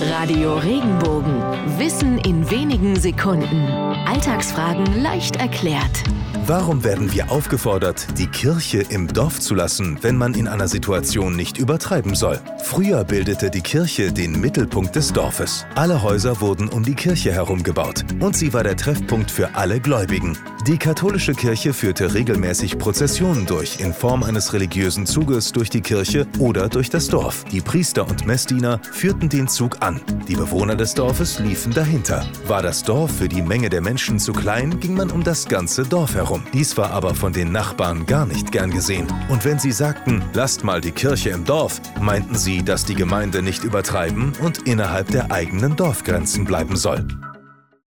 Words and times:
Radio 0.00 0.56
Regenbogen. 0.56 1.42
Wissen 1.78 2.16
in 2.20 2.50
wenigen 2.50 2.96
Sekunden. 2.96 3.66
Alltagsfragen 4.06 5.02
leicht 5.02 5.36
erklärt. 5.36 6.04
Warum 6.46 6.84
werden 6.84 7.12
wir 7.12 7.30
aufgefordert, 7.30 8.06
die 8.16 8.26
Kirche 8.26 8.78
im 8.88 9.08
Dorf 9.08 9.40
zu 9.40 9.54
lassen, 9.54 9.98
wenn 10.00 10.16
man 10.16 10.32
in 10.32 10.48
einer 10.48 10.68
Situation 10.68 11.36
nicht 11.36 11.58
übertreiben 11.58 12.14
soll? 12.14 12.40
Früher 12.62 13.04
bildete 13.04 13.50
die 13.50 13.60
Kirche 13.60 14.10
den 14.10 14.40
Mittelpunkt 14.40 14.96
des 14.96 15.12
Dorfes. 15.12 15.66
Alle 15.74 16.02
Häuser 16.02 16.40
wurden 16.40 16.70
um 16.70 16.82
die 16.82 16.94
Kirche 16.94 17.32
herum 17.32 17.62
gebaut 17.62 18.04
und 18.20 18.34
sie 18.34 18.54
war 18.54 18.64
der 18.64 18.76
Treffpunkt 18.76 19.30
für 19.30 19.54
alle 19.54 19.80
Gläubigen. 19.80 20.38
Die 20.66 20.76
katholische 20.76 21.32
Kirche 21.32 21.72
führte 21.72 22.12
regelmäßig 22.12 22.78
Prozessionen 22.78 23.46
durch 23.46 23.80
in 23.80 23.94
Form 23.94 24.22
eines 24.22 24.52
religiösen 24.52 25.06
Zuges 25.06 25.52
durch 25.52 25.70
die 25.70 25.80
Kirche 25.80 26.26
oder 26.38 26.68
durch 26.68 26.90
das 26.90 27.08
Dorf. 27.08 27.44
Die 27.44 27.62
Priester 27.62 28.06
und 28.06 28.26
Messdiener 28.26 28.78
führten 28.92 29.30
den 29.30 29.48
Zug 29.48 29.78
an. 29.80 30.02
Die 30.28 30.36
Bewohner 30.36 30.76
des 30.76 30.92
Dorfes 30.92 31.38
liefen 31.38 31.72
dahinter. 31.72 32.26
War 32.46 32.60
das 32.60 32.82
Dorf 32.82 33.10
für 33.10 33.28
die 33.28 33.40
Menge 33.40 33.70
der 33.70 33.80
Menschen 33.80 34.18
zu 34.18 34.34
klein, 34.34 34.78
ging 34.80 34.94
man 34.94 35.10
um 35.10 35.24
das 35.24 35.46
ganze 35.46 35.84
Dorf 35.84 36.14
herum. 36.14 36.42
Dies 36.52 36.76
war 36.76 36.90
aber 36.90 37.14
von 37.14 37.32
den 37.32 37.52
Nachbarn 37.52 38.04
gar 38.04 38.26
nicht 38.26 38.52
gern 38.52 38.70
gesehen. 38.70 39.06
Und 39.30 39.46
wenn 39.46 39.58
sie 39.58 39.72
sagten, 39.72 40.22
lasst 40.34 40.62
mal 40.62 40.82
die 40.82 40.92
Kirche 40.92 41.30
im 41.30 41.46
Dorf, 41.46 41.80
meinten 42.00 42.34
sie, 42.34 42.62
dass 42.62 42.84
die 42.84 42.94
Gemeinde 42.94 43.40
nicht 43.40 43.64
übertreiben 43.64 44.34
und 44.42 44.68
innerhalb 44.68 45.08
der 45.08 45.32
eigenen 45.32 45.74
Dorfgrenzen 45.76 46.44
bleiben 46.44 46.76
soll. 46.76 47.06